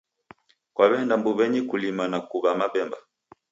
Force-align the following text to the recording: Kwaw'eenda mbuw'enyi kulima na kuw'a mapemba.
Kwaw'eenda 0.75 1.15
mbuw'enyi 1.19 1.61
kulima 1.69 2.03
na 2.11 2.19
kuw'a 2.29 2.51
mapemba. 2.59 2.97